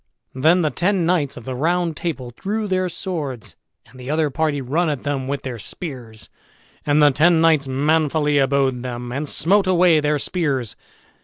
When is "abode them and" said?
8.39-9.29